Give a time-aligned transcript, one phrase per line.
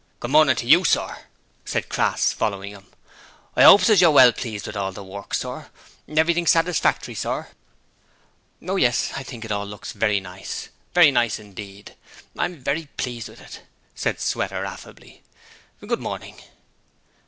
[0.19, 1.25] 'Good morning to YOU, sir,'
[1.63, 2.87] said Crass, following him.
[3.55, 5.69] 'I 'opes as you're pleased with all the work, sir;
[6.07, 7.49] everything satisfactory, sir.'
[8.67, 9.11] 'Oh, yes.
[9.15, 11.93] I think it looks very nice; very nice indeed;
[12.35, 13.61] I'm very pleased with it,'
[13.93, 15.21] said Sweater affably.
[15.85, 16.41] 'Good morning.'